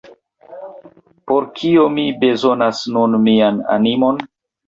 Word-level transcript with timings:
Por 1.31 1.45
kio 1.59 1.83
mi 1.97 2.05
bezonas 2.23 2.81
nun 2.95 3.21
mian 3.29 3.59
animon? 3.77 4.19